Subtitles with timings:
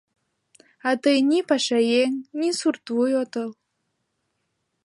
[0.89, 3.49] —А тый ни пашаеҥ, ни суртвуй отыл.